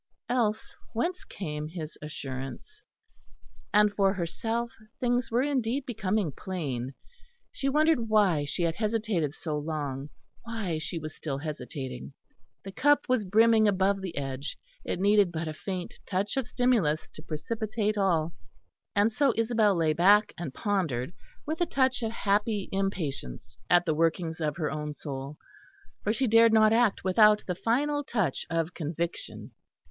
[0.29, 2.81] Else whence came his assurance?
[3.71, 6.95] And, for herself, things were indeed becoming plain:
[7.51, 10.09] she wondered why she had hesitated so long,
[10.41, 12.13] why she was still hesitating;
[12.63, 17.07] the cup was brimming above the edge; it needed but a faint touch of stimulus
[17.09, 18.33] to precipitate all.
[18.95, 21.13] And so Isabel lay back and pondered,
[21.45, 25.37] with a touch of happy impatience at the workings of her own soul;
[26.03, 29.51] for she dared not act without the final touch of conviction.